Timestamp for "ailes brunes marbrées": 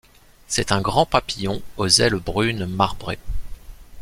1.87-3.19